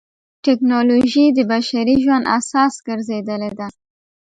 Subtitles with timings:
[0.45, 3.67] ټکنالوجي د بشري ژوند اساس ګرځېدلې ده.